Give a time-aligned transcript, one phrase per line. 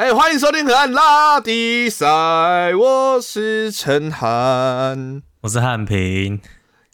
[0.00, 2.06] 哎，欢迎收听河岸拉迪赛，
[2.74, 6.40] 我是陈涵，我是汉平。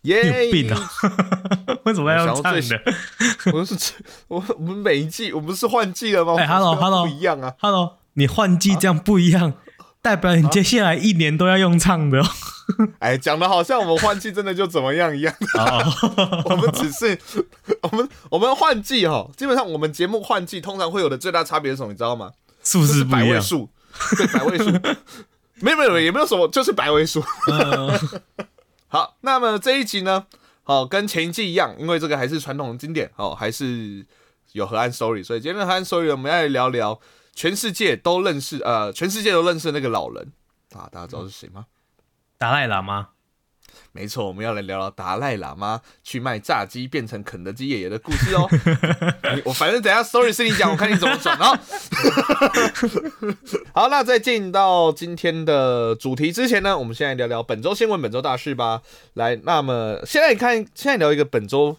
[0.02, 0.90] 耶，有病啊！
[1.86, 2.82] 为什么要用唱的？
[3.52, 3.76] 我是
[4.26, 6.34] 我，我们每一季我们是换季了吗？
[6.36, 9.52] 哎，Hello，Hello，不一样啊，Hello，你换季这样不一样，
[10.02, 12.20] 代表你接下来一年都要用唱的。
[12.98, 15.32] 哎，讲的好像我们换季真的就怎么样一样。
[16.46, 17.16] 我们只是
[17.82, 21.92] 我们我们换季哈，基本上我们节目换季通常会有的最大差别是什么？
[21.92, 22.32] 你知道吗？
[22.66, 23.70] 数字百位数，
[24.16, 24.64] 对，百位数，
[25.62, 27.22] 没有没有也没有什么，就是百位数。
[28.88, 30.26] 好，那么这一集呢，
[30.64, 34.04] 好跟前一季一样，因为这个还是传统的经典，哦，还是
[34.50, 37.00] 有河岸 story，所以今天的河岸 story 我们要来聊聊
[37.34, 40.32] 全世界都认识，呃，全世界都认识那个老人
[40.74, 41.66] 啊，大家知道是谁吗？
[42.36, 43.10] 达赖喇嘛。
[43.96, 48.46] 没错，我们要来聊聊达赖喇嘛去卖炸鸡变成肯德基爷爷的故事哦。
[49.42, 51.58] 我反正等下 story 是你讲，我看你怎么转哦。
[53.72, 58.82] 好，那在进到今天的主题之前呢，我们先来聊聊本周新闻、本周大事吧。
[59.14, 61.74] 来，那么现在看，现在聊一个本周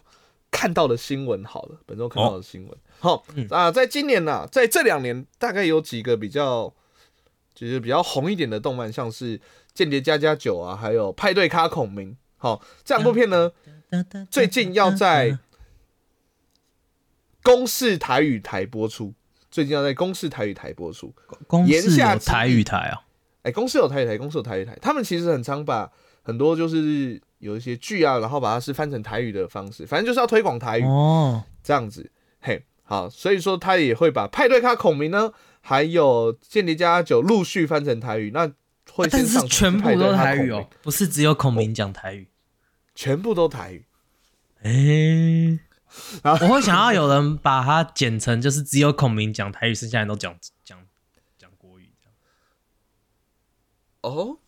[0.50, 1.76] 看到的新闻好了。
[1.86, 6.74] 本周看到的新闻，好啊，在今年呢，在这两年大概有几个比较，
[7.54, 9.40] 就是比较红一点的动漫，像是。
[9.78, 13.52] 间谍加加九啊，还有派对咖孔明，好，这两部片呢，
[14.28, 15.38] 最近要在
[17.44, 19.14] 公视台语台播出。
[19.48, 21.14] 最近要在公视台语台播出。
[21.46, 23.06] 公视有台语台啊？
[23.42, 24.76] 哎，公视有台语台，公视有台语台。
[24.82, 25.88] 他们其实很常把
[26.22, 32.10] 很多就是有一些剧啊，然后把它是翻成台语的方式，反正就是要推广台语哦，这样子。
[32.40, 38.32] 嘿，好，所以说他也会把派对咖孔明呢，还有间谍加加九陆续翻成台语。
[38.34, 38.50] 那
[39.06, 42.28] 但是全部都台语哦，不是只有孔明讲台语，
[42.94, 43.84] 全部都台语。
[44.62, 45.60] 哎，
[46.24, 50.76] 我会想要有人把它剪成，就是只有孔明讲台语，剩下人都讲讲
[51.38, 52.08] 讲国语这
[54.08, 54.16] 样。
[54.16, 54.38] 哦，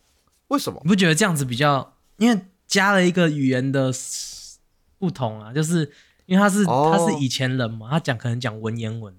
[0.49, 0.81] 为什么？
[0.83, 1.95] 你不觉得这样子比较？
[2.17, 3.89] 因为加了一个语言的
[4.99, 5.91] 不同啊，就是
[6.25, 9.15] 因为他是他是以前人嘛，他讲可能讲文言文，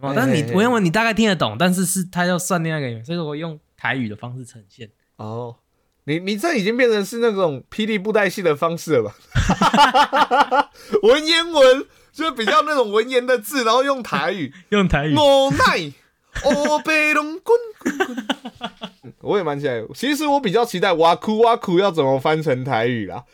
[0.00, 3.58] 但是你文言文你大概听得懂，但是是他要算另外一个语言，所以说我用。
[3.82, 5.56] 台语的方式呈现哦，
[6.04, 10.70] 你你这已经变成是那种霹雳布袋戏的方式了吧？
[11.02, 15.16] 文言文就是比较那种文言的字，然后用台语， 用台语。
[15.16, 15.92] 我奈
[16.44, 19.82] 我被龙滚滚滚， 我也蛮期待。
[19.96, 23.24] 其实我比较期待哇哭哇哭要怎么翻成台语啦。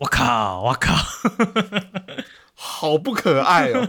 [0.00, 0.94] 我靠，我靠，
[2.52, 3.88] 好不可爱哦，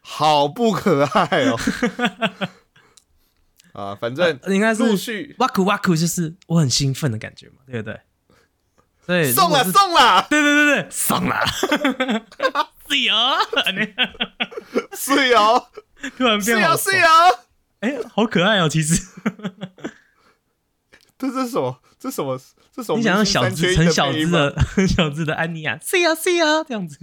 [0.00, 1.56] 好不可爱哦。
[3.76, 5.34] 啊，反正应该是陆续。
[5.38, 8.00] 哇酷哇酷，就是我很兴奋的感觉嘛，对不对？
[9.06, 11.36] 对， 送了送了，对对对对，送了，
[12.88, 13.14] 是油，
[14.96, 15.66] 是油，
[16.16, 17.06] 突然变好，是油，
[17.80, 19.00] 哎，好可爱哦，其实，
[21.18, 21.80] 这是什么？
[21.98, 22.40] 这什么？
[22.72, 22.98] 这什么？
[22.98, 26.98] 你想要小只、很小只的、很小只的安妮亚，是啊是啊，这样子，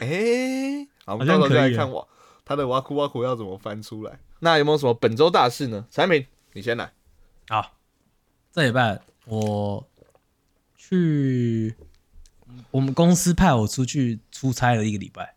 [0.00, 2.08] 哎，好，我们到时候再来看我。
[2.44, 4.18] 他的哇哭哇哭要怎么翻出来？
[4.40, 5.86] 那有没有什么本周大事呢？
[5.90, 6.92] 产品，你先来。
[7.48, 7.78] 好，
[8.52, 9.88] 这礼拜我
[10.76, 11.74] 去
[12.70, 15.34] 我们公司派我出去出差了一个礼拜。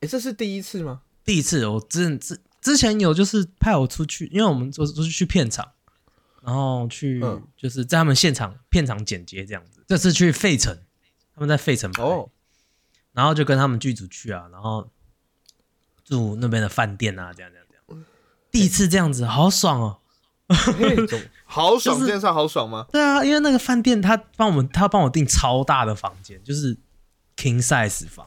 [0.00, 1.00] 哎，这是第一次吗？
[1.24, 5.72] 第一次，我之之之前有就是派我出去，因为我们都都是去片场，
[6.42, 7.22] 然后去
[7.56, 9.82] 就是在他们现场片场剪接这样子。
[9.88, 10.78] 这次去费城，
[11.34, 12.02] 他们在费城拍，
[13.12, 14.90] 然后就跟他们剧组去啊，然后。
[16.12, 18.04] 住那边的饭店啊，这样这样这样，
[18.50, 19.98] 第一次这样子，好爽哦！
[21.46, 22.86] 好爽，这件事好爽吗？
[22.92, 26.76] 对啊，因为那个饭店他帮我们，他帮我订超大的房间，就是
[27.36, 28.26] king size 房，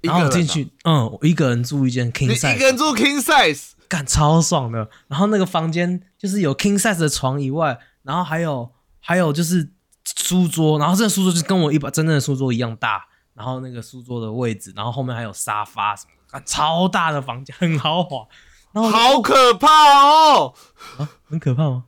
[0.00, 4.88] 然后我进去，嗯，我一个人住一间 king size，一个人住 king size，干超爽的。
[5.08, 8.70] 然后那个房间就是有 king size 的床以外，然后还有
[9.00, 9.70] 还有就是
[10.04, 16.10] 书桌，然后这个书桌就跟我一把真正的书桌一样大，然后那个书桌的位置，然后后面还有沙发什么。
[16.30, 18.24] 啊，超大的房间，很豪华，
[18.70, 20.54] 然后好可怕哦！
[20.98, 21.84] 啊，很可怕吗？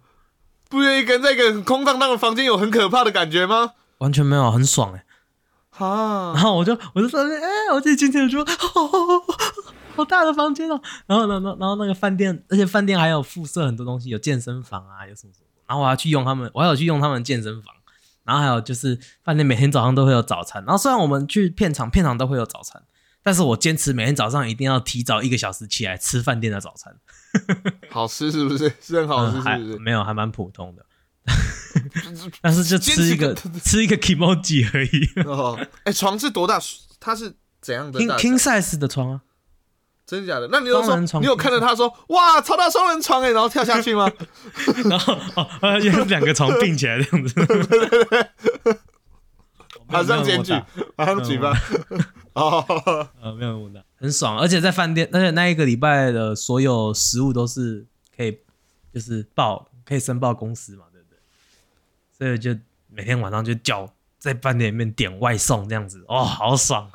[0.68, 3.74] 不愿意跟这个空荡荡的房间有很可怕的感觉吗？
[3.98, 5.04] 完全没有，很爽哎！
[5.78, 8.44] 啊，然后我就我就说，哎，我自己进去说，
[9.94, 10.80] 好大的房间哦。
[11.06, 15.46] 然后，然后，然后那个饭店，而且饭店还有附设很多东西，有健身房啊，有什么什么。
[15.68, 17.72] 然后我要去用他们，我还要去用他们健身房。
[18.24, 20.62] 然后还有就是饭店每天早上都会有早餐。
[20.64, 22.82] 然后虽然我们去片场，片场都会有早餐。
[23.24, 26.92] 但是我坚持每天早上一定要提早一个小时起来吃饭店的早餐，
[27.88, 28.72] 好吃是不是？
[28.82, 29.78] 是很好吃是不是？
[29.78, 30.84] 没有，还蛮普通的，
[32.42, 33.32] 但是就吃一个
[33.62, 35.08] 吃一个 kimoji 而已。
[35.24, 36.58] 哦，哎，床是多大？
[36.98, 39.20] 它是怎样的？king king size 的床啊，
[40.12, 40.46] 真的假的？
[40.52, 44.10] 那你有说你有看到他说哇超大双人床哎，然后跳下去吗？
[44.84, 47.34] 然 后哦，呃，有 两个床并起来这样子，
[49.88, 50.52] 马上检举，
[50.96, 51.50] 马上举报。
[52.34, 52.62] 哦，
[53.22, 58.36] 呃，没有问的，很爽，而且在饭店，而且那一个礼拜的所有食物都是可以，
[58.92, 61.18] 就是报可以申报公司嘛，对不对？
[62.18, 62.54] 所以就
[62.90, 66.90] 每天晚上就叫在饭店里面点外送这样子，哦，好爽，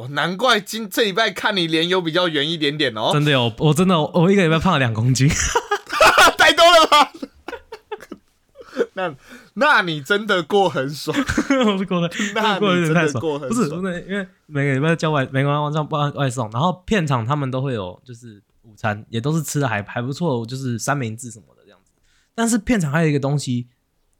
[0.00, 5.28] 哦，难怪今这礼拜看你脸有比较圆一点点哦，真的有，我真的我一个礼拜胖了两公斤，
[6.38, 7.12] 太多了吧？
[8.94, 9.14] 那
[9.54, 11.14] 那你真的过很爽，
[11.66, 13.82] 我是过得那过得有你真点太爽，不是爽。
[13.82, 21.92] 不是，因为每个礼拜叫外每个晚上外外送，然后片场他们都会有就是午餐，也都是吃的还还不错，就是三明治什么的这样子。
[22.34, 23.66] 但是片场还有一个东西，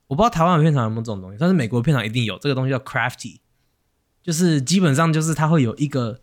[0.09, 3.39] 我不知道台湾的片场有没有这种东西，但是美国的片场一定有这个东西叫 crafty，
[4.31, 6.21] 就是基本上就是它会有一个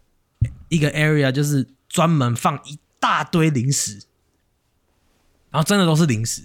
[0.70, 4.00] 一个 area，就是专门放一大堆零食，
[5.52, 6.44] 然后真的都是零食，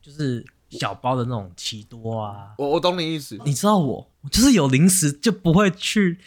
[0.00, 3.38] 就是小包的那种奇多啊，我我懂你意思。
[3.44, 6.18] 你知道我，我就是有零食就不会去，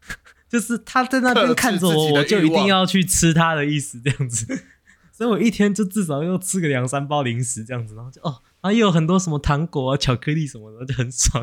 [0.46, 4.62] 就是他在那边看着我，我就一定要去吃他的意思，这样子。
[5.10, 11.42] 所以我一天就至少要吃个两三包零食这样子，然后就哦，然后又有很多什么糖果啊、巧克力什么的，就很爽。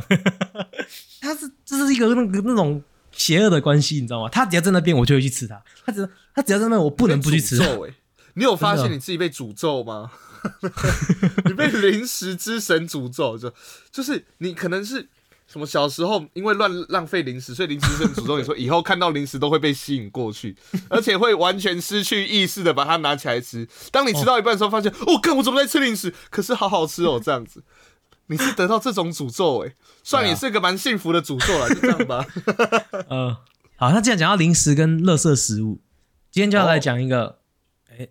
[1.20, 4.30] 他是这是一个那个那种邪恶的关系，你知道吗？
[4.30, 5.56] 他只要在那边，我就会去吃它；
[5.86, 7.94] 他只要他只要在那边，我不能不去吃咒欸
[8.36, 10.10] 你有发现你自己被诅咒吗？
[11.46, 13.54] 你被零食之神诅咒，就
[13.92, 15.08] 就是你可能是
[15.48, 20.56] 什么小时候因为乱浪费零食，所以零食神诅咒你说以后看到零食都会被吸引过去，
[20.90, 23.68] 而且会完全失去意识的把它拿起来吃。
[23.92, 27.62] 当你吃到一半的时候，发现哦，看我怎么在吃零食，可是好好吃哦，这样子。
[28.32, 29.74] 你是得到这种诅咒哎、
[30.04, 32.26] 算也是个蛮幸福的诅咒了，就这样吧。
[33.10, 33.38] 呃，
[33.76, 35.82] 好，那既然讲到零食跟垃圾食物，
[36.32, 37.40] 今天就要来讲一个，
[37.90, 38.08] 哎、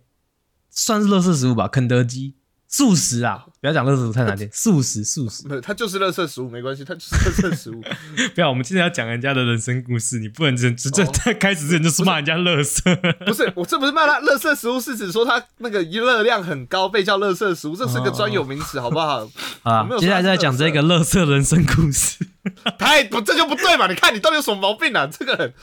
[0.69, 2.35] 算是垃圾食物吧，肯德基
[2.71, 7.83] 素食啊，不要讲垃圾食物太难听，素食素食，没有，它就是垃圾食物，没关系，它就是垃圾食物。
[8.33, 19.29] 不要，我们今天要讲人家的人生故事，你不能只只在哦在开始之前就是骂人家垃圾，不是，我这不是骂他垃圾食物，是指说它那个热量很高，被叫垃圾食物，这是个专有名词，好不好？
[19.63, 22.25] 啊我接下来再讲这个垃圾人生故事，
[22.79, 23.87] 太不，这就不对嘛！
[23.87, 25.05] 你看你到底有什么毛病啊？
[25.11, 25.53] 这个人，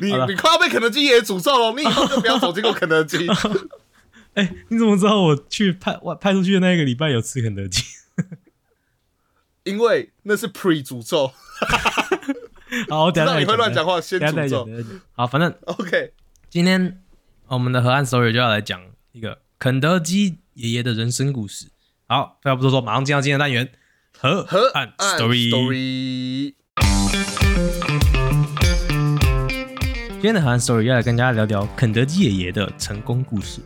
[0.00, 3.26] 你你快要被肯德基爷爷诅咒了，你以后就不要走进过肯德基。
[4.34, 7.82] 哎、你怎么知道我去派外派出去的那一个礼拜有吃肯德基？
[9.64, 11.32] 因为那是 pre 诅咒，
[12.88, 14.66] 好，我等一下你会乱讲话，先诅咒。
[15.12, 16.12] 好，反正 OK，
[16.48, 17.02] 今天
[17.48, 18.80] 我们的河岸 story 就要来讲
[19.12, 21.66] 一个肯德基爷爷的人生故事。
[22.06, 23.70] 好，废话不多说，马上进到今天的单元
[24.18, 26.54] 河河岸 story。
[30.12, 33.60] 今天的河岸 story 要来跟大家聊聊肯德基爷爷的成功故事。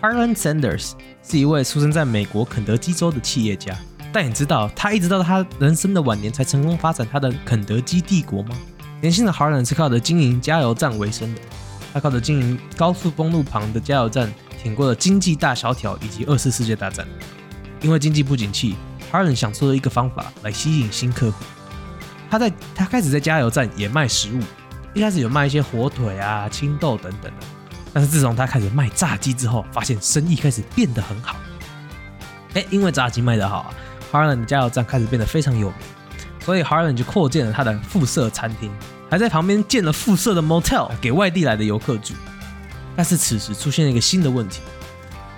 [0.00, 0.92] Harlan Sanders
[1.22, 3.76] 是一位出生在美国肯德基州的企业家，
[4.10, 8.56] 但你知道他一直到他人生的晚年才成功发展他的肯德基帝国吗？
[9.02, 11.40] 年轻的 Harlan 是靠着经营加油站为生的，
[11.92, 14.32] 他靠着经营高速公路旁的加油站，
[14.62, 17.06] 挺过了经济大萧条以及二次世界大战。
[17.82, 18.76] 因为经济不景气
[19.12, 21.44] ，Harlan 想出了一个方法来吸引新客户。
[22.30, 24.40] 他在他开始在加油站也卖食物，
[24.94, 27.46] 一开始有卖一些火腿啊、青豆等等的，
[27.92, 31.36] 但是自从他开始卖炸鸡之后，发现生意开始变得很好。
[32.54, 33.74] 哎，因为炸鸡卖得好啊
[34.12, 35.78] ，Harlan 的加油站开始变得非常有名，
[36.44, 38.70] 所以 Harlan 就扩建了他的附设餐厅，
[39.08, 42.14] 还在旁边建了附设的 motel 给外地来的游客住。
[42.96, 44.60] 但是此时出现了一个新的问题，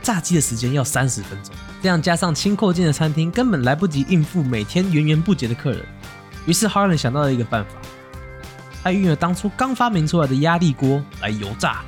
[0.02, 5.84] 炸鸡的时间要三十分钟，这样加上新扩建的餐厅，根本来不及应付每天源源不绝的客人。
[6.46, 7.70] 于是 Harlan 想到了一个办法，
[8.82, 11.84] 他运用当初刚发明出来的压力锅来油炸，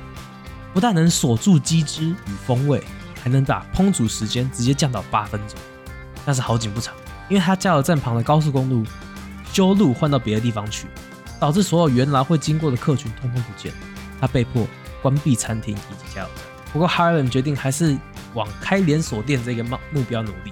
[0.75, 2.83] 不但能锁住鸡汁与风味，
[3.23, 5.57] 还能把烹煮时间直接降到八分钟。
[6.25, 6.93] 但是好景不长，
[7.29, 8.83] 因为他加油站旁的高速公路
[9.53, 10.87] 修路换到别的地方去，
[11.39, 13.71] 导致所有原来会经过的客群通通不见。
[14.19, 14.67] 他被迫
[15.01, 16.43] 关闭餐厅以及加油站。
[16.73, 17.97] 不过 Harlan 决定还是
[18.33, 20.51] 往开连锁店这个目目标努力。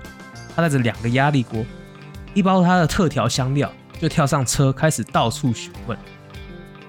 [0.55, 1.65] 他带着两个压力锅，
[2.33, 5.99] 一包他的特调香料，就跳上车开始到处询问。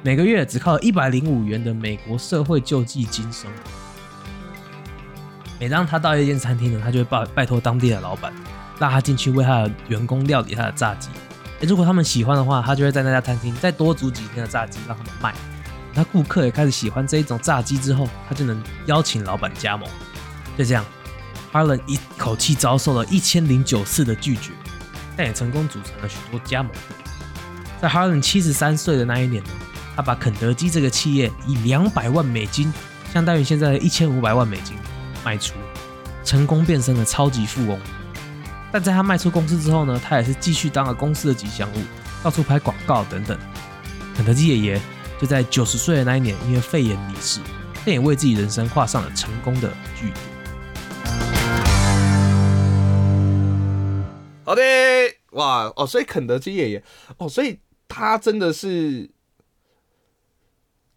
[0.04, 3.56] 每个月只靠一百零五元的美国社会救济金生活。
[5.58, 8.30] 每当他到一间餐厅呢，他就会拜拜托当地的老板，
[8.78, 11.08] 让他进去为他的员工料理他的炸鸡。
[11.62, 15.34] 如果他们喜欢的话，他就会在那家餐厅再多煮几天的炸鸡让他们卖。
[15.94, 19.88] 那顾客也开始喜欢这一种炸鸡之后，他就能邀请老板加盟。
[20.58, 20.84] 就这样
[21.50, 24.50] ，Harlan 一口气遭受了一千零九次的拒绝，
[25.16, 26.70] 但也成功组成了许多加盟。
[27.80, 29.50] 在 Harlan 七十三岁的那一年呢，
[29.97, 32.73] 他把肯德基这个企业以两百万美金
[33.13, 34.77] 相当于现在的一千五百万美金
[35.25, 35.55] 卖出，
[36.25, 37.79] 成功变身了超级富翁。
[38.73, 41.77] 但在他卖出公司之后呢，他也是继续当了公司的吉祥物，
[42.25, 43.39] 到处拍广告等等。
[44.17, 44.81] 肯德基爷爷
[45.21, 47.41] 就在九十岁的那一年因为肺炎离世，
[47.85, 50.17] 但也为自己人生画上了成功的句点。
[54.45, 54.63] 好的，
[55.31, 56.83] 哇哦，所以肯德基爷爷
[57.19, 59.09] 哦，所以他真的是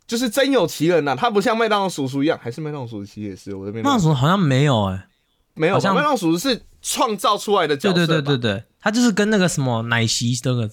[0.08, 5.06] 就是真有其人呐、他不像麦当劳叔叔一样，还是麦当劳叔叔其实也是我这边那种好像没有哎、
[5.54, 10.70] 没有麦当劳叔叔是创造出来的角对色对，对对对对，他就是跟那个什么奶昔那个，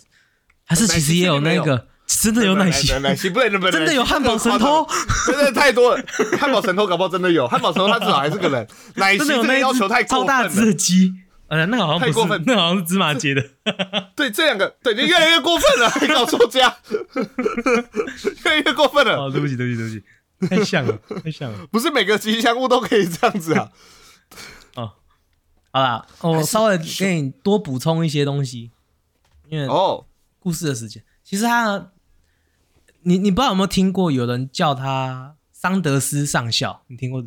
[0.64, 2.54] 还是其实也有那个真的有。
[2.54, 4.86] 奶昔，奶奶昔不能不能， 真的有汉堡神偷，
[5.26, 6.04] 真的太多了。
[6.38, 11.12] 汉堡神偷搞不好真的有，汉堡神偷他至少还是个人， 奶昔这个真的要求太过超大只鸡。
[11.48, 13.42] 呃，那个好像太过分，那个好像是芝麻街的。
[14.16, 16.74] 对，这两个对，你越来越过分了，还搞错家，
[18.44, 19.16] 越来越过分了。
[19.16, 21.66] 哦，对不起，对不起，对不起，太像了，太像了。
[21.70, 23.70] 不是每个吉祥物都可以这样子啊。
[24.76, 24.92] 哦
[25.70, 28.70] 好啦，我稍微给你多补充一些东西，
[29.48, 30.06] 因为哦，
[30.38, 31.90] 故事的时间，其实他，
[33.02, 36.84] 你你不知道有没有听过有人叫他桑德斯上校？
[36.86, 37.24] 你听过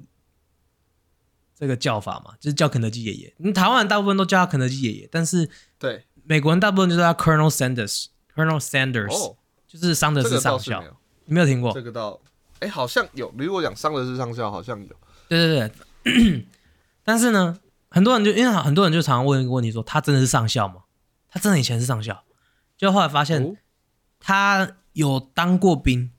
[1.57, 2.33] 这个叫法嘛？
[2.39, 3.33] 就是叫肯德基爷爷。
[3.37, 5.49] 你台湾人大部分都叫他肯德基爷爷，但是
[5.79, 9.35] 对，美国人大部分就叫他 Colonel Sanders，Colonel Sanders，、哦，
[9.67, 10.83] 就是桑德这斯上校。
[11.25, 11.73] 你没有听过？
[11.73, 12.19] 这个倒，
[12.59, 13.33] 哎，好像有。
[13.37, 14.95] 如果讲桑德斯上校，好像有。
[15.27, 15.71] 对对
[16.03, 16.45] 对，
[17.03, 17.59] 但是呢，
[17.89, 20.83] 很多人就因为很多人就常常问一个问题说，他真的是上校吗？
[21.29, 22.23] 他真的以前是上校？
[22.77, 23.55] 就后来发现哦
[24.19, 26.11] 他有当过兵，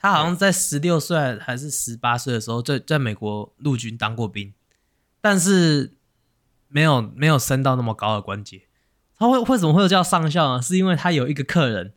[0.00, 4.54] 他好像在十六岁还是十八岁的时候，在在美国陆军当过兵，
[5.20, 5.92] 但是
[6.68, 8.62] 没有没有升到那么高的官阶。
[9.18, 10.62] 他会为什么会有叫上校呢？
[10.62, 11.92] 是因为他有一个客人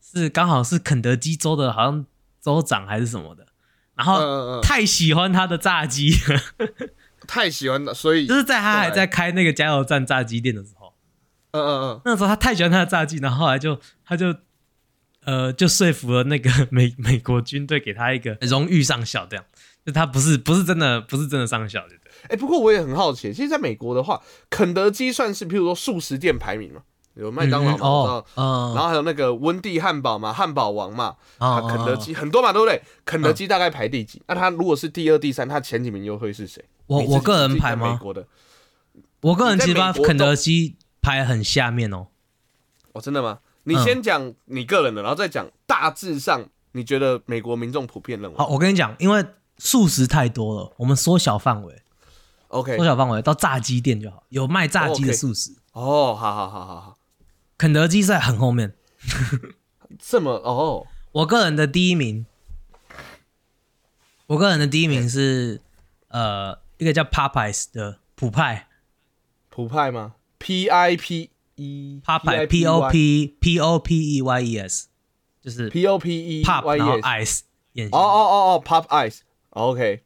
[0.00, 2.06] 是刚好是肯德基州的，好像
[2.40, 3.48] 州长还是什么的，
[3.96, 6.12] 然后太喜欢他的炸鸡，
[7.26, 10.94] 太喜欢了，所以就是在他还在开那个加油站炸鸡店的时候，
[11.50, 14.32] 嗯嗯嗯，那时候他太喜欢他的炸鸡，然后后来就他就
[15.24, 19.44] 呃就说服了那个 美美国军队给他一个 荣誉上校，这样
[19.84, 22.12] 就他不是不是真的不是真的上校，对不对？
[22.28, 26.82] 哎、不过我也很好奇，其实在美国的话，肯德基算是譬如说素食店排名嘛，
[27.14, 32.80] 有麦当劳嘛，嗯我知道哦，嗯，然后还有那个温蒂汉堡嘛，汉堡王嘛，哦啊，肯德，基很多嘛，对不对？
[33.04, 34.22] 肯德基大概排第几？
[34.28, 36.64] 那他如果是第二、第三，他前几名又会是谁？
[36.86, 38.26] 我我个人排吗美国的
[39.22, 42.06] 我个人其实把肯德基排很下面哦。
[42.92, 43.38] 哦，真的吗？
[43.64, 43.84] 你嗯。
[43.84, 48.36] 先讲你个人的，然后再讲大致上你觉得美国民众普遍认为。
[48.36, 49.24] 好，我跟你讲，因为
[49.58, 51.82] 素食太多了，我们缩小范围
[52.48, 52.76] ，OK。
[52.76, 55.56] 缩小范围到炸鸡店就好，有卖炸鸡的素食。
[55.72, 56.98] 哦，好好好好好，
[57.56, 58.74] 肯德基在很后面，
[59.98, 62.26] 这么哦，我个人的第一名，
[64.26, 65.60] 我个人的第一名是
[66.08, 68.68] 呃一个叫 Popeyes 的普派。
[69.48, 71.30] 普派吗？P I P
[71.62, 74.88] E Popeye P O P P O P E Y E S，
[75.40, 77.02] 就是 P O P E Pop Y 然后 E S。
[77.02, 77.40] Ice
[77.74, 80.02] 眼哦，哦哦哦，Pop Ice，OK，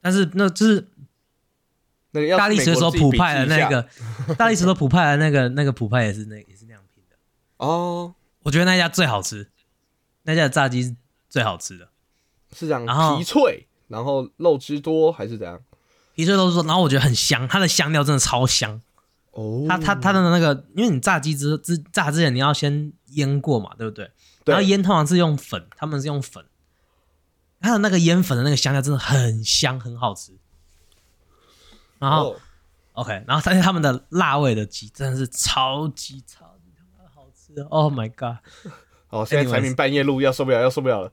[0.00, 0.88] 但是那就是
[2.12, 3.86] 那个要大力水手普派的那个，
[4.38, 7.16] 大力水手普派的那个那个普派也是那也是那样拼的。
[7.58, 9.50] 哦，我觉得那家最好吃，
[10.22, 10.96] 那家的炸鸡是
[11.28, 11.90] 最好吃的，
[12.52, 15.60] 是这样然后皮脆，然后肉汁多还是怎样？
[16.14, 18.80] 皮脆都是说，然后我觉得很香，它的香料真的超香。
[19.34, 24.10] 哦，它它它的那个，因为你炸鸡之之炸之前你要先腌过嘛，对不对？
[24.44, 26.44] 对然后腌通常是用粉，他们是用粉，
[27.60, 30.32] 它的那个腌粉的那个香料真的很香，很好吃。
[31.98, 32.40] 然后、哦
[32.92, 38.36] OK，然后但是他们的辣味的鸡真的是超级超级他妈好吃的，Oh my god！
[39.08, 41.12] 哦，现在才明半夜录，要受不了，要受不了了。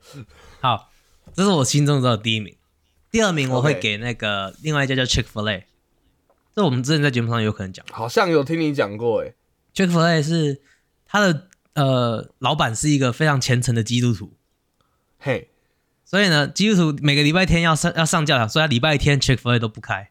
[0.60, 0.92] 好，
[1.34, 2.56] 这是我心中的第一名。
[3.10, 5.66] 第二名我会给那个另外一家叫 Chick Fil A，
[6.54, 9.32] 这我们之前在节目上有可能讲好像有听你讲过，哎
[10.18, 10.60] A 是
[11.06, 14.34] 他的呃老板是一个非常虔诚的基督徒，
[15.18, 15.48] 嘿，
[16.04, 20.10] 所以呢，基督徒每个礼拜天要上要上教堂，所以他礼拜天 A 都不开。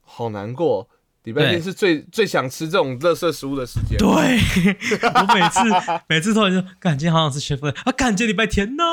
[0.00, 0.88] 好难过。
[1.24, 3.96] 礼拜天是最最想吃这种垃圾食物的时间。
[3.96, 4.06] 对，
[5.08, 5.60] 我每次
[6.06, 8.84] 每次突然就，感觉好想吃 A，啊，感觉礼拜天呢。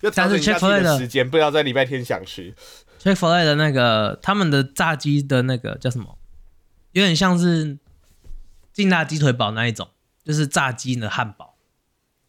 [0.00, 2.54] 要调整一下自己但是 Chick-fil-A 的的时间，不要在礼拜天想吃。
[3.00, 6.18] Chick Fil A 的那个他们的炸鸡的那个叫什么，
[6.92, 7.78] 有点像是
[8.74, 9.88] 劲辣鸡腿堡那一种，
[10.22, 11.54] 就是炸鸡的汉堡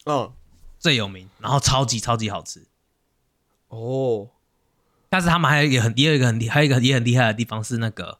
[0.05, 0.31] 嗯，
[0.79, 2.65] 最有名，然后超级超级好吃。
[3.67, 4.29] 哦，
[5.09, 8.19] 但是他们还有一个很也有一个很厉还有一个也很厉害的地方是那个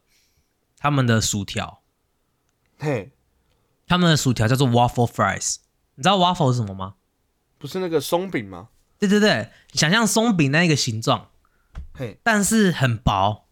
[0.77, 1.81] 他们的薯条，
[2.77, 3.12] 嘿，
[3.88, 5.58] 他们的薯条叫做 waffle fries。
[5.96, 6.96] 你知道 waffle 是什么吗？
[7.58, 8.70] 不是那个松饼吗？
[9.00, 11.31] 对对对，想象松饼那一个形状，
[11.94, 13.48] 嘿，但是很薄，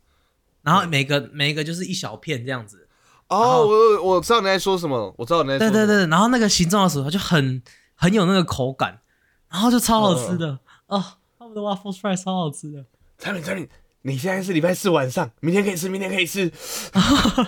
[0.61, 2.87] 然后每个每一个就是一小片这样子。
[3.27, 5.71] 哦，我我知道你在说什么，我知道你在说什么。
[5.71, 7.61] 对对对，然后那个形状的薯条就很
[7.93, 9.01] 很有那个口感，
[9.49, 11.03] 然后就超好吃的哦，
[11.37, 12.85] 他们的 waffle fry 超好吃的。
[13.17, 13.69] 产品产品，
[14.01, 16.51] 你现在是礼拜四晚上，明天可以吃，明天可以吃，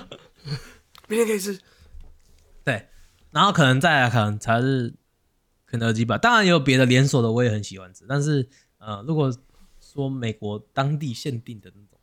[1.08, 1.58] 明天可以吃。
[2.64, 2.90] 对，
[3.32, 4.94] 然后可能再来可能才是
[5.66, 8.06] 肯德基吧，当然也有别的连锁的，我也很喜欢吃。
[8.08, 9.34] 但是呃，如果
[9.94, 12.00] 说美国当地限定的那种，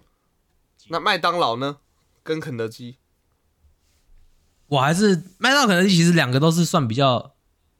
[0.88, 1.78] 那麦当劳呢？
[2.22, 2.98] 跟肯德基？
[4.66, 7.34] 我还是麦当劳、肯德基，其实两个都是算比较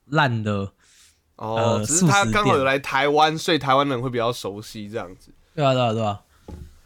[0.07, 0.73] 烂的。
[1.37, 5.31] 哦，呃只是他刚好有来台湾，所以台湾人会比较熟悉这样子。
[5.55, 6.23] 对啊，对啊，对啊。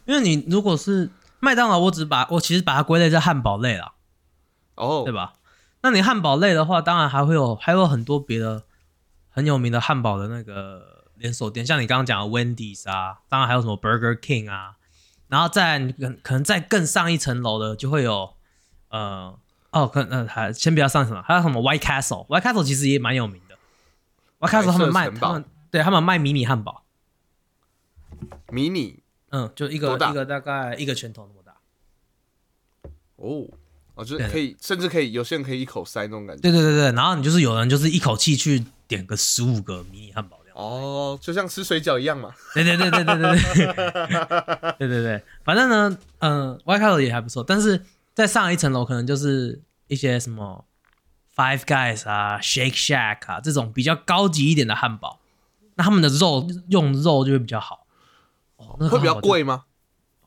[0.05, 3.93] 因为你如果是麦当劳，我只把我其实把它归类在汉堡类啦，
[4.75, 5.35] 哦，对吧？
[5.81, 8.63] 那你汉堡类的话，当然还会有还有很多别的
[9.29, 14.75] 很有名的汉堡的那个连锁店，像你刚刚讲的 Wendy's 啊，当然还有什么 Burger King 啊，
[15.29, 18.33] 然后再你可可能再更上一层楼的就会有
[18.89, 19.33] 呃
[19.71, 23.57] 哦，可呃还先不要上什么，还有什么 White Castle，White Castle 其实也蛮有名的
[24.39, 26.83] ，White Castle 他们卖他们对他们卖迷你汉堡，
[28.49, 31.53] 迷你嗯，就一个一个大概一个拳头那么大。
[33.15, 33.47] 哦，
[33.95, 36.41] 哦，就是可以，甚至可以，有些人可以一口塞那种感觉。
[36.41, 40.37] 对对对对，然后你就是有人就是一口气去点个十五个迷你汉堡。
[40.53, 42.31] 哦，就像吃水饺一样嘛。
[42.53, 47.83] 对对对对对对对，对对 对，反正呢，嗯、外开头也还不错，但是
[48.13, 50.65] 在上一层楼可能就是一些什么
[51.35, 55.19] Five Guys 啊、Shake Shack 啊这种比较高级一点的汉堡，
[55.75, 57.85] 那他们的肉用肉就会比较好，
[58.57, 59.63] 哦，那个会比较贵吗？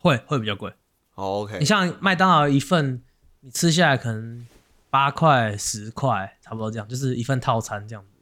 [0.00, 0.72] 会会比较贵。
[1.14, 3.02] 哦，OK，你像麦当劳一份，
[3.40, 4.46] 你吃下来可能
[4.90, 8.15] 八块、十块，差不多这样，就是一份套餐这样子，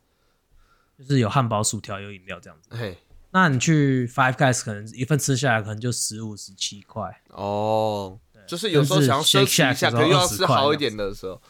[0.98, 2.68] 就是有汉堡、薯条、有饮料这样子。
[2.70, 2.98] 嘿，
[3.30, 7.20] 那你去 Five Guys 可能一份吃下来可能就十五、十七块。
[7.28, 11.40] 哦，就是有时候想要奢侈 Shake 一下可能又要的时候20吃好一点的时候，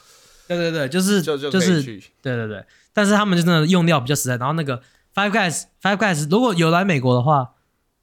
[0.48, 1.82] 对对对，就是就是。
[1.82, 4.36] 对对对，但是他们就真的用料比较实在。
[4.36, 4.82] 然后那个
[5.14, 7.54] Five Guys Five Guys 如果有来美国的话，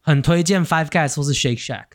[0.02, 1.86] 很推荐 Five Guys 或是 Shake Shack。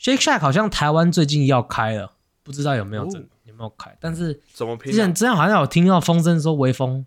[0.00, 3.96] Shake Shack 好像台湾最近要开了，不知道有没有真、哦有没有开。
[3.98, 7.06] 但是怎么啊之前之前好像有听到风声说微风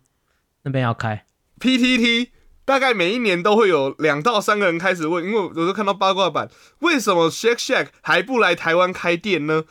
[0.63, 1.25] 那边要开，
[1.59, 2.29] ？PTT
[2.65, 9.65] 大概每一年都会有两到三个人开始问，因为我都看到八卦版，为什么 Shake Shack 还不来台湾开店呢？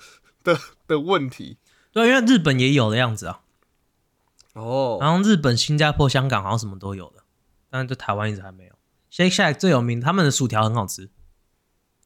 [0.44, 1.58] 的的问题。
[1.92, 3.40] 对，因为日本也有的样子啊，
[4.54, 7.22] 哦，然后日本、新加坡、香港好像什么都有的，
[7.70, 8.72] 但是就台湾一直还没有。
[9.10, 11.10] Shake Shack 最有名，他们的薯条很好吃，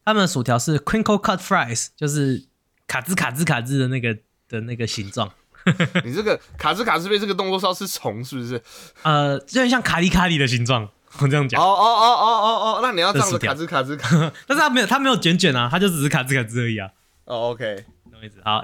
[0.05, 2.47] 他们的薯条是 crinkle cut fries，就是
[2.87, 4.18] 卡兹卡兹卡兹的那个
[4.49, 5.33] 的那个形状，
[6.05, 8.61] 你这个卡兹卡兹贝这个动作是要吃虫是不是？
[9.03, 10.88] 呃，有点像卡里卡里的形状，
[11.20, 11.61] 我这样哦讲。
[11.61, 14.09] 哦哦哦哦哦哦，那你要这样子卡兹卡兹卡。
[14.46, 16.90] 但是他没有，他没有卷卷啊，他就只是卡兹卡兹而已啊，
[17.25, 18.40] 哦，OK，懂意思？
[18.44, 18.62] 好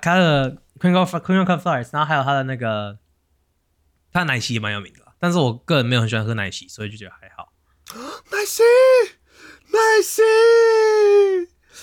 [0.00, 2.98] 它的 crinkle fr- crinkle cut fries，然后还有他的那个，
[4.12, 7.52] 他的奶昔也蛮有名的，但是我个人没有很喜欢喝奶昔，所以就觉得还好。
[8.30, 8.62] 奈西，
[9.72, 10.22] 奈西，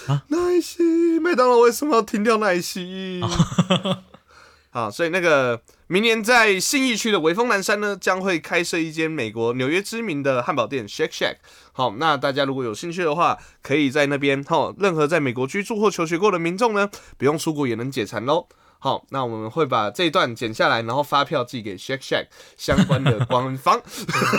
[0.07, 3.21] 啊奈西，麦当劳为什么要停掉奈西？
[4.73, 11.35] 好，所以那个明年在信义区的微风南山呢，将会开设一间美国纽约知名的汉堡店 Shake Shack。
[11.73, 18.47] 好，那大家如果有兴趣的话，可以在那边好，任何在美国居住或求学过的民众呢，不用出国也能解馋喽。
[18.79, 23.81] 好，那我们会把这一段剪下来，然后发票寄给 Shake Shack 相关的官方。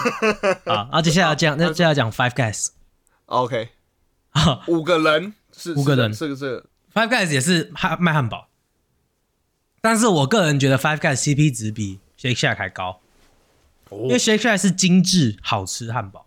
[0.65, 2.69] 好，然后接下来讲，那接下来讲 Five Guys。
[3.27, 3.69] OK，
[4.31, 6.13] 啊五个人是五个人。
[6.13, 8.49] 是是是 Five Guys 也是汉卖汉堡，
[9.81, 13.01] 但是我个人觉得 Five Guys CP 值比 Shake Shack 还高，
[13.91, 16.27] 因为 Shake Shack 是精致好吃汉堡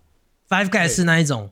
[0.49, 1.51] ，Five Guys 是那一种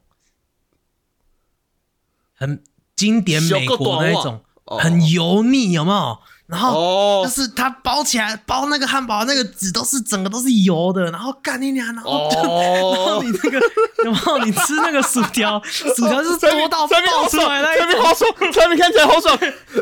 [2.33, 2.63] 很
[2.95, 4.77] 经典美国那一种，哦。
[4.77, 6.19] 很油腻，有没有？
[6.53, 13.59] 然后哦就是它包起来包那个汉堡，那个纸都是整个都是油的，然后干你娘，然后就、 然后哦你，那个
[14.05, 14.37] 然后？
[14.43, 17.87] 你吃那个薯条， 薯条是多到这边好爆出来爽，那一种。
[17.87, 19.37] 这边好爽，这边看起来好爽，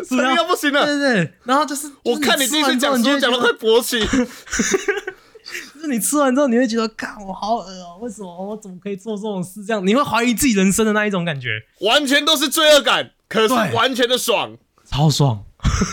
[0.07, 0.85] 薯条不行了。
[0.85, 9.65] 对对对，然后就是我看你第一次讲书讲的快勃起，就是你吃完之后，你会觉得，看我好恶哦、为什么我怎么可以做这种事？
[9.65, 14.55] 这样你会怀疑自己人生的那一种感觉，完全都是罪恶感，可是完全的爽。
[14.85, 15.43] 超爽。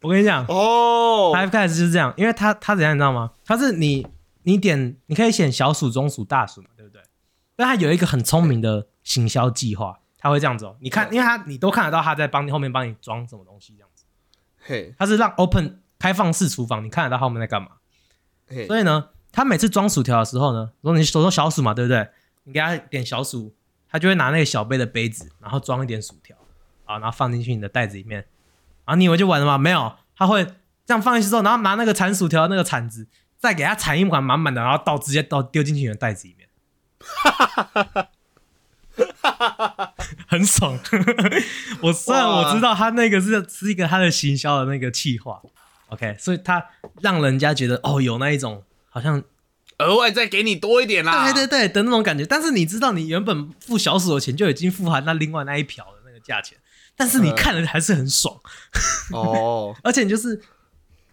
[0.00, 3.32] 我跟你讲哦，，Five Guys 就是这样，因为它它怎样你知道吗？
[3.44, 4.06] 它是你
[4.44, 7.02] 你点你可以选小鼠、中鼠、大鼠嘛，对不对？
[7.56, 10.76] 但它有一个很聪明的行销计划，它会这样子哦。
[10.80, 14.04] 你看，因为它你都看得到他在帮你后面帮你装什么东西这样子。
[14.60, 17.68] 嘿，它是让 open 开放式厨房，你看得到他们在干嘛。
[18.46, 22.08] 嘿，所以呢，他每次装薯条的时候呢，如果你手说小鼠嘛，对不对？
[22.48, 23.54] 你给他点小薯，
[23.90, 26.34] 他就会拿那个小杯的杯子，然后装一点薯条
[26.86, 28.24] 啊，然后放进去你的袋子里面。
[28.86, 29.58] 然后你以为就完了吗？
[29.58, 30.42] 没有，他会
[30.86, 33.06] 这样放进去之后，然后拿那个铲薯条的那个铲子，
[33.36, 36.48] 再给他铲一碗满满的，然后倒直接倒丢进去你的袋子里面。
[40.26, 40.78] 很爽，
[41.82, 45.40] 我虽然我知道他那个是是一个他的行销的那个企划
[45.88, 46.66] ，OK，所以他
[47.00, 49.22] 让人家觉得哦有那一种好像
[49.78, 51.24] 额外再给你多一点啦。
[51.24, 56.56] 对对对的那种感觉，但是你知道你原本付小鼠的钱就已经富含那另外那一瓢的那个价钱，
[56.96, 58.34] 但是你看了还是很爽，
[59.12, 60.36] 哦， 而且你就是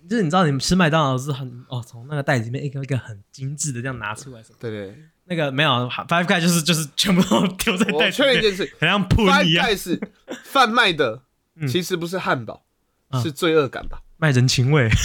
[0.09, 9.99] 就是你知道你们吃麦当劳是很哦从那个袋子里面一个一个很精致的这样拿出来什么，对对，那个没有 Five Guys 就是就 是全部都丢在袋子里面，确认一件事很像喷一，Five，Guys
[10.43, 11.21] 贩卖的
[11.55, 11.67] 嗯。
[11.67, 12.63] 其实不是汉堡，
[13.11, 14.01] 嗯是罪恶感吧？
[14.17, 14.89] 卖人情味。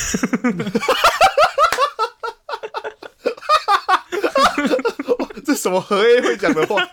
[5.50, 6.76] 这什么和 A 会讲的话？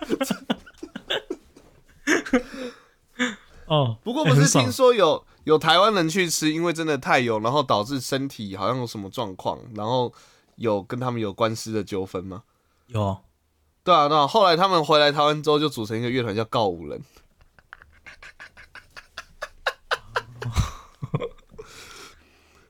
[3.68, 10.12] 哦，不过不是听说有有台湾人去吃，因为真的太油，然后导致身体好像有什么状况，然后
[10.56, 12.42] 有跟他们有官司的纠纷吗？
[12.88, 13.20] 有
[13.84, 17.00] 对啊，那后来他们回来台湾之后，就组成一个乐团叫告五人。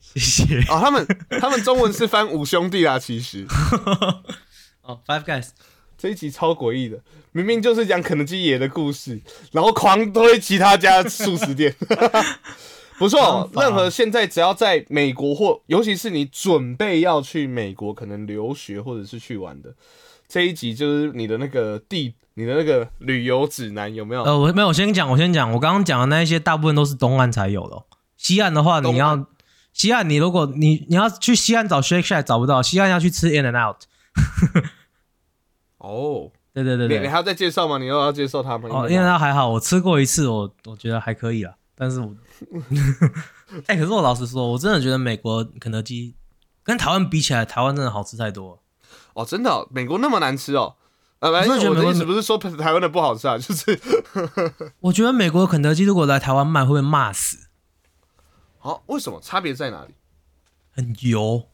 [0.01, 1.07] 谢谢哦，他们
[1.39, 3.45] 他们中文是翻五兄弟啦，其实
[4.81, 5.49] 哦，Five Guys
[5.97, 6.99] 这一集超诡异的，
[7.31, 9.19] 明明就是讲肯德基爷的故事，
[9.51, 11.75] 然后狂推其他家素食店。
[12.99, 19.71] 不错，任何现在只要在美国或尤其是你准备要去美国可能留学或者是去玩的，
[20.27, 24.23] 这一集就是你的那个地，你的那个旅游指南有没有？
[24.23, 27.85] 呃，我没有，我先讲，我先讲，我刚刚讲的那一些大部分都是东岸才有的哦、
[28.17, 29.27] 西岸的话，你要
[29.73, 33.83] 西岸，你如果你你要去西岸找 Shake Shack 找不到，西岸要去吃 In and Out。
[35.87, 37.77] 哦，对对对对，你你还要再介绍吗？
[37.77, 38.69] 你又要介绍他们？
[38.71, 41.55] 哦，In and Out 还好，我吃过一次，我我觉得还可以啦。
[41.75, 42.13] 但是我，
[43.67, 46.15] 哎、可是我老实说，我真的觉得美国肯德基
[46.63, 48.59] 跟台湾比起来，台湾真的好吃太多了。
[49.13, 50.75] 哦，真的哦、美国那么难吃哦？
[51.19, 53.79] 呃，真的不是，我觉得美国的意思不是说台湾的不好吃啊， 就是
[54.81, 57.47] 我觉得美国的肯德基如果来台湾卖，会被骂死，
[58.59, 59.93] 好，为什么差别在哪里？
[60.73, 61.47] 很油。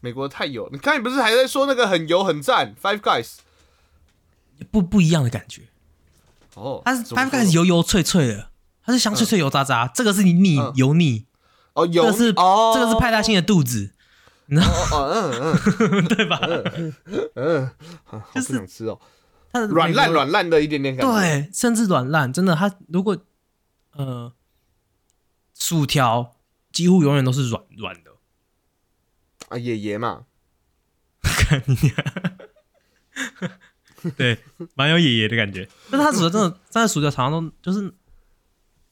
[0.00, 3.36] 美国太油，你看你不是还在说那个很油很赞？Five Guys
[4.70, 5.62] 不不一样的感觉，
[6.54, 8.50] 哦，它是 Five Guys 油油脆脆的，
[8.84, 10.72] 它是香脆脆油渣渣，这个是你腻嗯。
[10.76, 11.26] 油腻，
[11.74, 13.92] 哦油这个是哦，这个是派大星的肚子，
[14.50, 16.04] 哦哦嗯嗯。
[16.08, 16.40] 对吧？
[17.34, 17.70] 嗯，
[18.04, 18.98] 好就是不想吃哦，
[19.52, 21.12] 它的软烂软烂的一点点感觉。
[21.12, 23.16] 对，甚至软烂，真的，它如果
[23.92, 24.32] 呃
[25.54, 26.32] 薯条
[26.72, 28.09] 几乎永远都是软软的，
[29.50, 30.26] 啊，爷爷嘛，
[31.22, 31.76] 看你，
[34.16, 34.38] 对，
[34.74, 35.68] 蛮有爷爷的感觉。
[35.90, 37.92] 但是它薯条真的，它的薯条常常都就是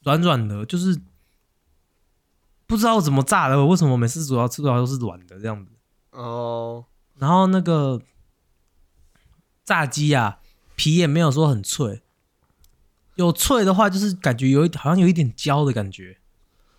[0.03, 0.99] 软软的，就是
[2.67, 5.71] 不知道怎么炸的，为什么每次煮要吃出来都是软的这样子。
[6.11, 8.01] 哦，然后那个
[9.63, 10.39] 炸鸡啊，
[10.75, 12.03] 皮也没有说很脆，
[13.15, 16.19] 有脆的话就是感觉有一好像有一点焦的感觉，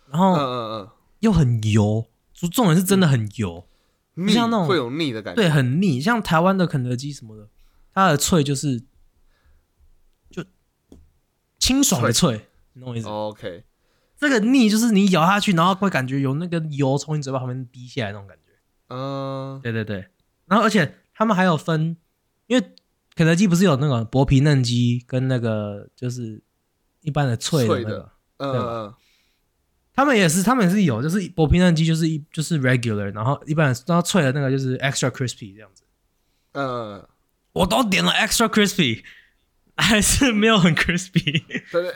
[0.07, 0.89] 然嗯后嗯
[1.21, 3.70] 又很油，重重点是真的很油，嗯，
[4.15, 5.41] 腻像那种会有腻的感觉。
[5.41, 6.01] 对，很腻。
[6.01, 7.47] 像台湾的肯德基什么的，
[7.93, 8.83] 它的脆就是
[10.29, 10.43] 就
[11.57, 13.63] 清爽的脆，你懂我意思吗？OK，
[14.17, 18.41] 这个腻就是你咬下去，然后会感觉有那个油从你嘴巴旁边滴下来那种感觉。
[18.93, 20.05] 嗯，对对对，
[20.45, 21.95] 然后而且他们还有分，
[22.47, 22.75] 因为
[23.15, 26.41] 肯德基不是有那个薄皮嫩鸡跟那个就是
[27.01, 28.93] 一般的脆的那个，嗯对嗯
[29.93, 35.83] 他们也是，他们也是有，就是薄皮嫩鸡就是一就是 regular，然后一般的然后脆的那个就是 extra crispy 这样子。
[36.53, 37.09] 呃，
[37.53, 39.03] 我都点了 extra crispy，
[39.75, 41.43] 还是没有很 crispy，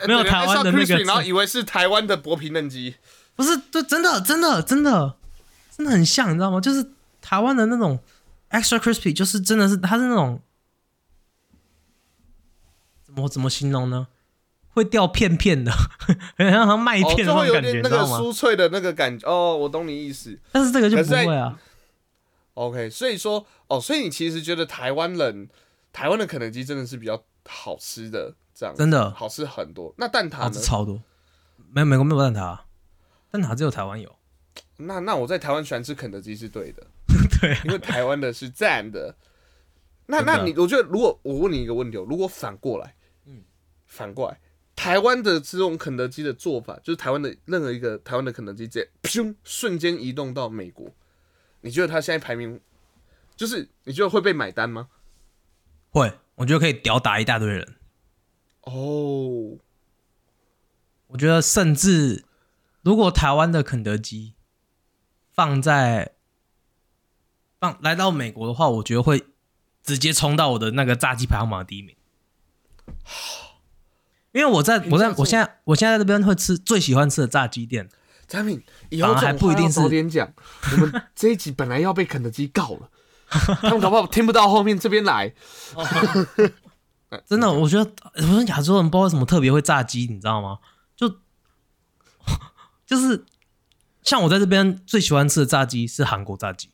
[0.06, 2.96] 没有台湾的那个 crispy，然后以为是台湾的薄皮嫩鸡。
[3.34, 5.16] 不是，这，真的真的真的
[5.70, 6.60] 真的很像，你知道吗？
[6.60, 7.98] 就是台湾的那种
[8.50, 10.40] extra crispy，就是真的是它是那种
[13.04, 14.06] 怎么怎么形容呢？
[14.76, 15.72] 会掉片片的，
[16.36, 18.18] 很像像麦哦，片的就会有那种感觉，点那个你知道吗？
[18.20, 19.26] 酥脆的那个感觉。
[19.26, 20.38] 哦，我懂你意思。
[20.52, 21.58] 但是这个就不会啊
[22.52, 25.48] ，OK，所以说，哦，所以你其实觉得台湾人，
[25.94, 29.94] 台湾的肯德基真的是比较好吃的，这样真的好吃很多。
[29.96, 30.60] 那蛋挞好呢吃？
[30.60, 31.02] 超多。
[31.72, 32.58] 没有美国没有蛋挞，
[33.30, 34.14] 蛋挞只有台湾有。
[34.76, 36.86] 那那我在台湾喜欢吃肯德基是对的，
[37.40, 39.16] 对啊，因为台湾的是赞的。
[40.06, 43.42] 那那你，我觉得如果我问你一个问题哦，如果反过来，嗯
[43.86, 44.38] 反过来，
[44.76, 50.92] 台湾的这种肯德基的做法，就是台湾的任何一个台湾的肯德基，直接砰瞬间移动到美国，
[51.62, 52.60] 你觉得他现在排名，
[53.34, 54.88] 就是你觉得会被买单吗？
[55.90, 57.76] 会，我觉得可以屌打一大堆人。
[58.60, 59.58] 哦，
[61.06, 62.24] 我觉得甚至
[62.82, 64.34] 如果台湾的肯德基
[65.32, 66.12] 放在
[67.58, 69.24] 放来到美国的话，我觉得会
[69.82, 71.96] 直接冲到我的那个炸鸡排行榜的第一名。
[74.36, 77.88] 因为我在我在我现在我现在在这边会吃最喜欢吃的炸鸡店，
[78.28, 80.30] 产品，以后还不一定是早点讲。
[80.72, 82.90] 我们这一集本来要被肯德基告了，
[83.62, 85.32] 他们搞不好听不到后面这边来。
[87.26, 90.58] 真的，我觉得我说亚洲人不知道为什么特别会炸鸡，你知道吗？
[90.94, 91.08] 就
[92.84, 93.24] 就是
[94.02, 96.68] 像我在这边最喜欢吃的炸鸡是韩国炸鸡，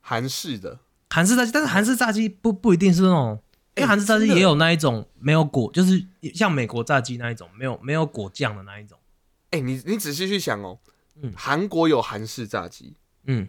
[0.00, 0.78] 韩式的，
[1.10, 3.42] 韩式炸鸡，但是韩式炸鸡不不一定是那种，
[3.76, 8.98] 因为哎韩式炸鸡也有那一种没有果，就是像美国炸鸡那一种没有没有果酱的那一种。
[9.50, 10.78] 哎、你你仔细去想哦，
[11.22, 11.32] 嗯。
[11.36, 13.48] 韩国有韩式炸鸡，嗯，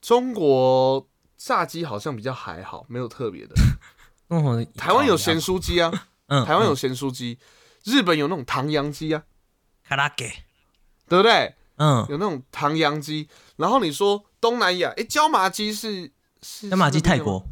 [0.00, 3.54] 中国炸鸡好像比较还好，没有特别的。
[4.28, 5.92] 那 种台湾有咸酥鸡啊，
[6.28, 7.38] 嗯，台湾有咸酥鸡，
[7.84, 9.24] 日本有那种唐扬鸡啊，
[9.84, 10.28] 卡拉给，
[11.08, 11.54] 对不对？
[11.76, 16.10] 嗯，有那种唐扬鸡，然后你说东南亚，哎、椒麻鸡是
[16.40, 17.46] 是椒麻鸡泰国，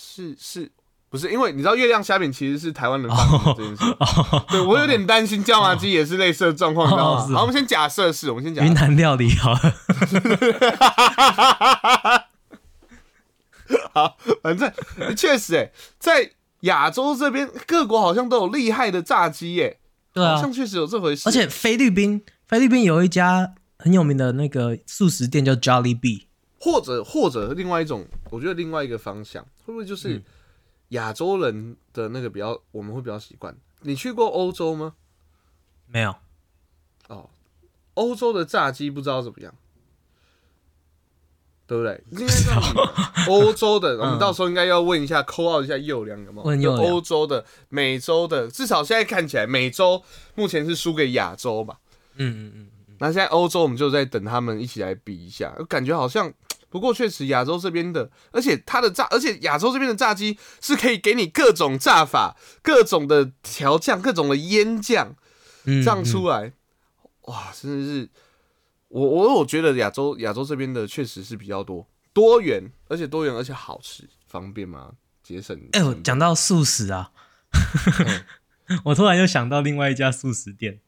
[0.00, 0.70] 是是。
[1.10, 1.28] 不是？
[1.28, 7.26] 因为你知道月亮虾饼其实是台湾人发明的这件事，哦，对我有点担心椒麻鸡也是类似的状况，你知道吗？
[7.34, 8.68] 好，我们先假设是，我们先假设。
[8.68, 9.58] 云南料理好了，
[13.92, 14.72] 好，反正
[15.16, 19.74] 确实哎、在亚洲这边各国好像都有厉害的炸鸡哎、
[20.12, 20.36] 对啊。
[20.36, 21.28] 好像，确实有这回事。
[21.28, 26.26] 而且菲律宾菲律宾有一家很有名的那个素食店叫 Jolly Bee，
[26.62, 30.22] 或者或者另外一种，我觉得另外一个方向会不会就是嗯
[30.90, 33.56] 亚洲人的那个比较，我们会比较习惯。
[33.80, 34.94] 你去过欧洲吗？
[35.86, 36.14] 没有，
[37.08, 37.30] 哦，
[37.94, 39.54] 欧洲的炸鸡不知道怎么样，
[41.66, 42.04] 对不对？
[42.10, 46.42] 应该这样子欧洲的，我们 到时候应该要问一下，扣号一下幼良有没有？
[46.42, 50.02] 就问右良欧洲的、美洲的，至少现在看起来，美洲
[50.34, 51.78] 目前是输给亚洲吧。
[52.16, 56.30] 嗯嗯嗯，那现在欧洲我们就在等他们一起来比一下，感觉好像。
[56.70, 65.16] 不过确实，亚洲这边的，而且它的炸，而且亚洲这边的炸鸡是可以给你各种炸法、各种的调酱、各种的腌酱，
[65.64, 66.52] 嗯这样出来，
[67.22, 68.08] 哇，真的是，
[68.88, 75.60] 我我我觉得亚洲亚洲这边的确实是比较多多元，而且多元而且好吃，方便嘛，节省。
[75.72, 77.10] 哎、我讲到素食啊，
[78.86, 80.80] 我突然又想到另外一家素食店。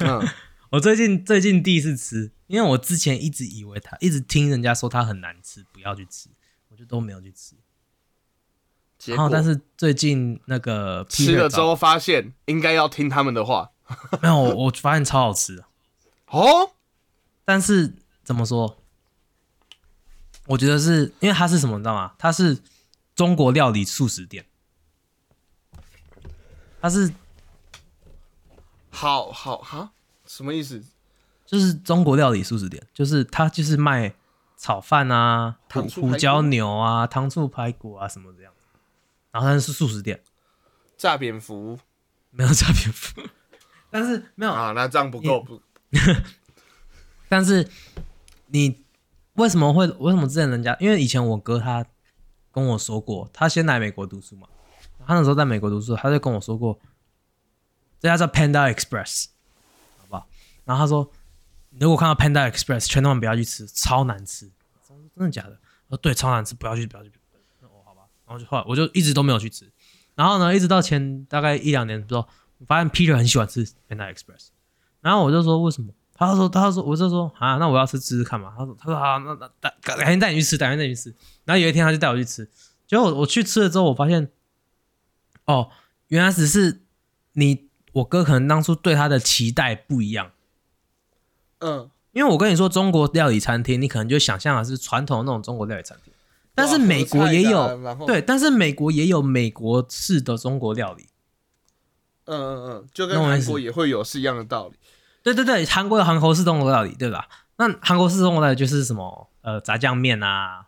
[0.00, 0.28] 嗯，
[0.70, 6.28] 我最近最近第一次吃，因为我之前一直以为它，一直听人家说它很难吃，不要去吃，
[6.68, 7.56] 我就都没有去吃。
[9.06, 13.72] 然后，但是最近那个吃了之后发现应该要听他们的话
[14.22, 15.64] 没有，我我发现超好吃的。
[16.26, 16.72] 哦。
[17.44, 18.78] 但是怎么说？
[20.46, 22.14] 我觉得是因为它是什么，你知道吗？
[22.16, 22.62] 它是
[23.16, 24.46] 中国料理素食店，
[26.80, 27.12] 它是
[28.90, 29.92] 好好哈，
[30.30, 30.80] 什么意思？
[31.44, 34.14] 就是中国料理素食店，就是他就是卖
[34.56, 38.52] 炒饭啊、胡糖胡椒牛啊、糖醋排骨啊什么这样。
[39.32, 40.22] 然后它是素食店，
[40.96, 41.78] 炸蝙蝠
[42.30, 43.20] 没有炸蝙蝠，
[43.90, 44.70] 但是没有，啊？
[44.72, 45.60] 那这样不够不？
[47.28, 47.68] 但是
[48.46, 48.84] 你
[49.34, 50.76] 为什么会为什么之前人家？
[50.78, 51.84] 因为以前我哥他
[52.52, 54.46] 跟我说过，他先来美国读书嘛，
[55.04, 56.78] 他那时候在美国读书，他就跟我说过，
[57.98, 59.26] 这家叫 Panda Express？
[60.70, 61.10] 然后他说，
[61.80, 64.48] 如果看到 Panda Express，千万不要去吃，超难吃。
[65.16, 65.58] 真的假的？
[65.88, 67.10] 我说对，超难吃，不要去，不要去。
[67.62, 68.02] 哦，好吧。
[68.24, 69.68] 然后就后来我就一直都没有去吃，
[70.14, 72.24] 然后呢，一直到前大概一两年之后，
[72.58, 74.50] 我发现 Peter 很喜欢吃 Panda Express，
[75.00, 75.92] 然后我就说为什么？
[76.14, 78.54] 他说他说我就说啊，那我要吃吃吃看嘛。
[78.56, 81.14] 他说他说好，那那改改天带你去吃，改天带你去吃。
[81.44, 82.48] 然后有一天他就带我去吃，
[82.86, 84.30] 结果我去吃了之后，我发现
[85.46, 85.72] 哦，
[86.06, 86.82] 原来只是
[87.32, 90.30] 你我哥可能当初对他的期待不一样。
[91.60, 96.12] 嗯，因为我跟你说，中国料理餐厅，你可能就想象的是传统的那种中国料理餐厅，
[96.54, 101.06] 但是美国也有啊对，但是美国也有美国式的中国料理。
[102.26, 104.74] 嗯嗯嗯，就跟韩国也会有是一样的道理。
[105.22, 107.28] 对对对，韩国有韩国式中国料理，对吧？
[107.56, 110.66] 那韩国式中国料理就是什么呃炸酱面啊，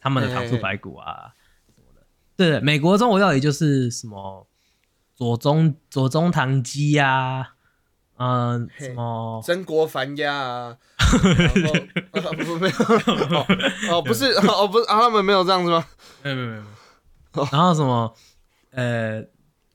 [0.00, 1.34] 他们的糖醋排骨啊
[1.74, 2.06] 什么的。
[2.36, 4.46] 对对，美国中国料理就是什么
[5.14, 7.54] 左宗左宗棠鸡呀，
[8.22, 9.40] 嗯、嘿什么？
[9.42, 10.76] 曾国藩鸭啊，
[12.12, 12.74] 然后啊不没有
[13.38, 13.46] 哦
[13.92, 15.82] 哦 不是哦不是啊他们没有这样子吗？
[16.22, 16.56] 没有没有没
[17.36, 18.14] 有，然后什么
[18.72, 19.24] 呃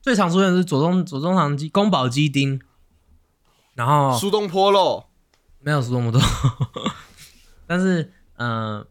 [0.00, 2.60] 最常出现的是左宗左宗棠鸡、宫保鸡丁，
[3.74, 5.06] 然后苏东坡肉，
[5.58, 6.24] 没有苏东坡肉，
[7.66, 8.86] 但是嗯、呃、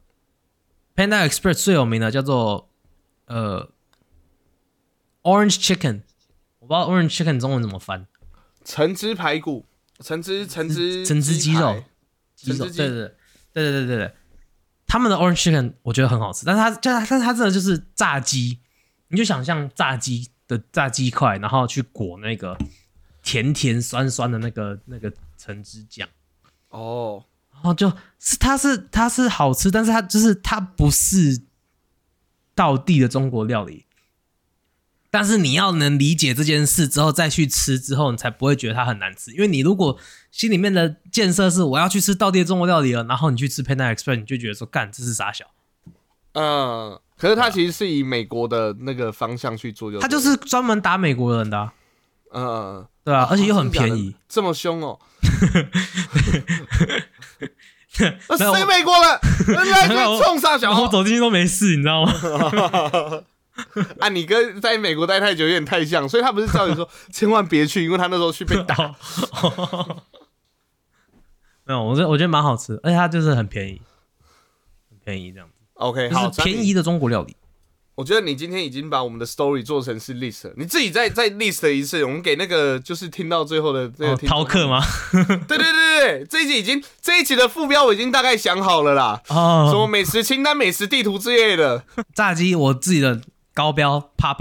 [0.97, 2.67] ，Panda Express 最有名的叫做
[3.27, 3.69] 呃
[5.23, 6.01] Orange Chicken，
[6.59, 8.05] 我不知道 Orange Chicken 中文怎么翻，
[8.65, 9.65] 橙汁排骨，
[9.99, 11.81] 橙汁橙汁橙汁鸡肉，
[12.35, 13.15] 鸡肉对对对
[13.53, 14.15] 对对对对，
[14.85, 18.59] 他们的 orange chicken 我觉得很好吃，但是它就但是它真的就是炸鸡，
[19.07, 22.57] 你就想象炸鸡的炸鸡块，然后去裹那个
[23.23, 26.09] 甜甜酸酸的那个那个橙汁酱，
[26.69, 27.23] 哦，
[27.53, 31.41] 然后就是它是它是好吃，但是它就是它不是
[32.53, 33.84] 道地的中国料理，
[35.17, 39.31] 但是你要能理解这件事之后再去吃之后，你才不会觉得它很难吃。
[39.31, 39.97] 因为你如果
[40.29, 45.45] 心里面的建设是我要去吃道地的中国料理了，然后你去吃 Panda Express，你就觉得说干这是傻小。
[46.33, 51.73] 嗯，可是它其实是以美国的那个方向去做，它就是专门打美国人的啊、
[52.33, 54.13] 嗯，对啊，而且又很便宜。
[54.27, 54.99] 这么凶哦。
[57.97, 59.55] 没有谁美国人？
[59.55, 60.91] 人家在 冲上小然后号。
[60.91, 62.11] 走进去都没事，你知道吗？
[63.99, 68.95] 啊，你跟在美国待太久有点太像，所以他不是叫你说 千万别去，因为他那时候去被打。
[71.65, 73.81] 没有，我觉得我觉得蛮好吃，而且它就是很便宜，
[74.89, 77.35] 很便宜这样子，OK，好，就是便宜的中国料理。
[77.95, 84.83] 我觉得你今天已经把我们的 story 做成是 list，了你自己再再 list 一次，我们给那个就是听到最后的那个哦听众饕客吗？
[85.47, 91.85] 对对对对，这一集已经这一集的副标我已经大概想好了啦，什么哦，美食清单、美食地图之类的。
[92.13, 93.21] 炸鸡我自己的
[93.55, 94.35] 高标啪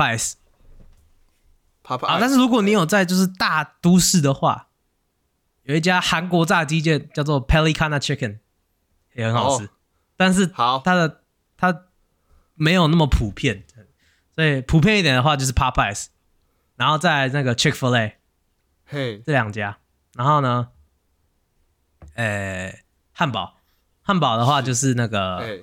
[1.87, 4.69] 啊，但是如果你有在就是大都市的话，
[5.63, 8.39] 有一家韩国炸鸡店叫做 Pelicana Chicken，
[9.15, 9.69] 也很好吃，哦。
[10.17, 10.81] 但是好。
[10.85, 11.23] 它的
[11.57, 11.85] 它
[12.55, 13.65] 没有那么普遍，
[14.35, 16.07] 所以普遍一点的话就是 Popeyes，
[16.77, 18.17] 然后再那个 Chick Fil A。
[18.87, 19.79] 嘿，这两家。
[20.15, 20.69] 然后呢，
[22.15, 22.79] 呃，
[23.13, 23.59] 汉堡，
[24.03, 25.59] 汉堡的话就是那个哎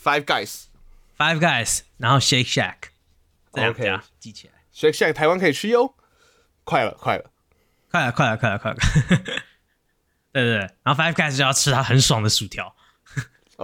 [0.00, 0.67] ，Five Guys。
[1.18, 2.76] Five Guys，然后 Shake Shack
[3.52, 4.54] 这两家 OK 记起来。
[4.72, 5.94] Shake Shack 台湾可以吃哟，
[6.62, 7.30] 快了，快了。
[7.90, 8.76] 快了，快了，快了，快了！
[10.30, 12.76] 对对对，然后 Five Guys 就要吃它很爽的薯条，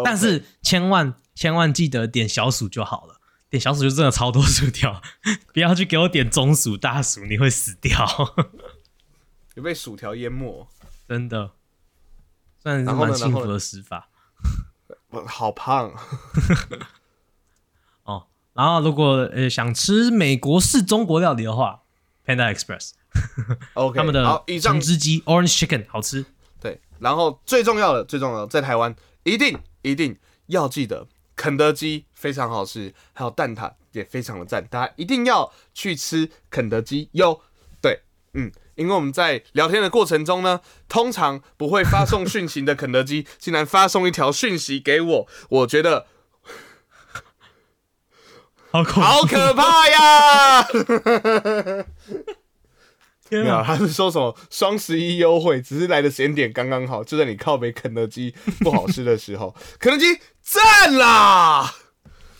[0.02, 5.00] 但是千万千万记得点小薯就好了，点小薯就真的超多薯条，
[5.54, 8.34] 不要去给我点中薯、大薯，你会死掉，
[9.54, 10.66] 有被薯条淹没，
[11.06, 11.52] 真的，
[12.60, 14.08] 算是蛮幸福的死法。
[15.10, 15.94] 我好胖。
[18.04, 21.82] 哦，然后如果呃想吃美国式中国料理的话
[22.26, 22.92] ，Panda Express
[23.74, 26.24] OK，他们的好，以上橙汁鸡 Orange Chicken 好吃。
[26.60, 37.40] 对，然后最重要的，最重要的，在台湾一定一定要记得，肯德基非常好吃，还有蛋挞也非常的赞，大家一定要去吃肯德基哟。
[37.80, 38.00] 对，
[38.32, 46.06] 嗯，因为我们在聊天的过程中呢，通常不会发送讯息的肯德基，竟然发送一条讯息给我，我觉得
[48.74, 49.00] 好恐怖！
[49.02, 50.66] 好可怕呀！
[53.30, 53.62] 没有，天啊！
[53.64, 58.34] 他是说什么双十一优惠，只是来的时间点刚刚好，就在你靠北肯德基
[58.64, 61.72] 不好吃的时候， 肯德基赞啦！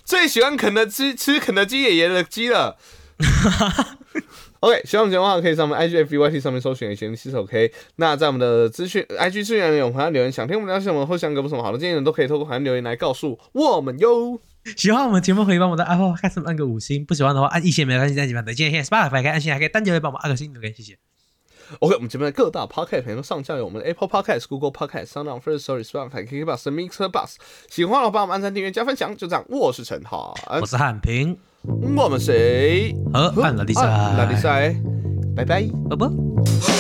[0.05, 2.79] 最喜欢肯德基吃肯德基爷爷的鸡了。
[4.59, 7.73] OK，喜欢我们节目的话，可以上我们 IG、F B、Y T 上面搜寻“闲七手 K”。
[7.97, 14.41] 那在我们的资讯 IG 资源里有回答留言，想听我们聊什么或想给我们什么好的建议呢，都可以透过回答留言来告诉我们哟。
[14.77, 20.97] 喜欢我们节目可以帮我们的 Apple Podcast 按个五星，不喜欢的话按一星没关系，但喜欢的建议 Spotify 可以按星，还可以单节帮我们按个星留言，谢谢。
[21.81, 27.37] OK，我们节目在各大 Podcast 平台上架，有我们的 Apple Podcast、Google Podcast、Sound On、First Story、Spotify、KK Bus、Mixer Bus。
[27.71, 29.17] 喜欢的话，帮我们按赞、订阅、加分享。
[29.17, 31.39] 就这样，我是陈浩，我是汉平，
[31.97, 32.95] 我们谁？
[33.13, 34.77] 和按了第三，拉力赛，
[35.35, 35.63] 拜拜。
[35.89, 36.74] 拜拜。